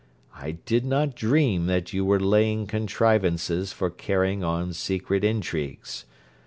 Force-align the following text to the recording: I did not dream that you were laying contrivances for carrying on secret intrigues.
I 0.33 0.53
did 0.65 0.83
not 0.83 1.13
dream 1.13 1.67
that 1.67 1.93
you 1.93 2.03
were 2.03 2.19
laying 2.19 2.65
contrivances 2.65 3.71
for 3.71 3.91
carrying 3.91 4.43
on 4.43 4.73
secret 4.73 5.23
intrigues. 5.23 6.05